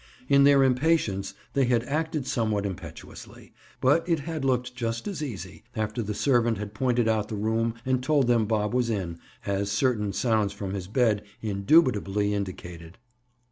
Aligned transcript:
In 0.27 0.45
their 0.45 0.63
impatience, 0.63 1.35
they 1.53 1.65
had 1.65 1.83
acted 1.83 2.25
somewhat 2.25 2.65
impetuously, 2.65 3.53
but 3.79 4.09
it 4.09 4.21
had 4.21 4.43
looked 4.43 4.73
just 4.75 5.07
as 5.07 5.21
easy, 5.21 5.63
after 5.75 6.01
the 6.01 6.15
servant 6.15 6.57
had 6.57 6.73
pointed 6.73 7.07
out 7.07 7.27
the 7.27 7.35
room 7.35 7.75
and 7.85 8.01
told 8.01 8.25
them 8.25 8.47
Bob 8.47 8.73
was 8.73 8.89
in, 8.89 9.19
as 9.45 9.71
certain 9.71 10.11
sounds 10.11 10.53
from 10.53 10.73
his 10.73 10.87
bed 10.87 11.21
indubitably 11.43 12.33
indicated. 12.33 12.97